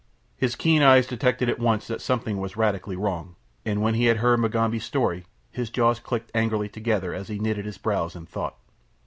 His 0.35 0.55
keen 0.55 0.81
eyes 0.81 1.05
detected 1.05 1.47
at 1.47 1.59
once 1.59 1.85
that 1.85 2.01
something 2.01 2.39
was 2.39 2.57
radically 2.57 2.95
wrong, 2.95 3.35
and 3.63 3.83
when 3.83 3.93
he 3.93 4.05
had 4.05 4.17
heard 4.17 4.39
Mugambi's 4.39 4.83
story 4.83 5.25
his 5.51 5.69
jaws 5.69 5.99
clicked 5.99 6.31
angrily 6.33 6.69
together 6.69 7.13
as 7.13 7.27
he 7.27 7.37
knitted 7.37 7.67
his 7.67 7.77
brows 7.77 8.15
in 8.15 8.25
thought. 8.25 8.55